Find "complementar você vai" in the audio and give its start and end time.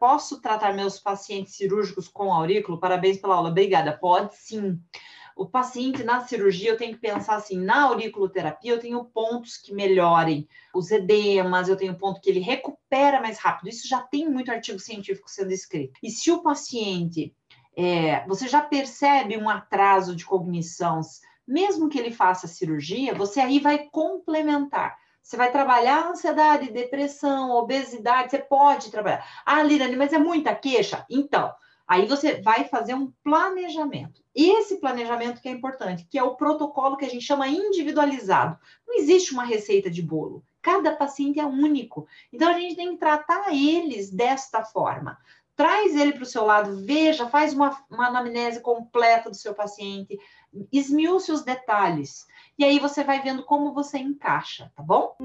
23.90-25.50